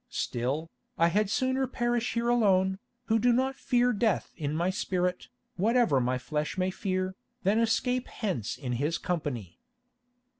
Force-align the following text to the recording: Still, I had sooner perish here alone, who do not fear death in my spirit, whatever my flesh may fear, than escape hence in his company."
Still, 0.09 0.71
I 0.97 1.09
had 1.09 1.29
sooner 1.29 1.67
perish 1.67 2.15
here 2.15 2.27
alone, 2.27 2.79
who 3.05 3.19
do 3.19 3.31
not 3.31 3.53
fear 3.55 3.93
death 3.93 4.33
in 4.35 4.55
my 4.55 4.71
spirit, 4.71 5.27
whatever 5.57 6.01
my 6.01 6.17
flesh 6.17 6.57
may 6.57 6.71
fear, 6.71 7.13
than 7.43 7.59
escape 7.59 8.07
hence 8.07 8.57
in 8.57 8.71
his 8.71 8.97
company." 8.97 9.59